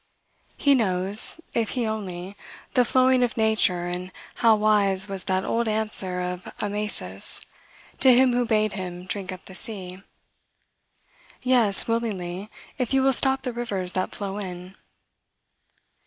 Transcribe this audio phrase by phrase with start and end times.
[0.57, 2.35] He knows, if he only,
[2.73, 7.39] the flowing of nature and how wise was that old answer of Amasis
[7.99, 10.01] to him who bade him drink up the sea,
[11.43, 14.75] "Yes, willingly, if you will stop the rivers that flow in."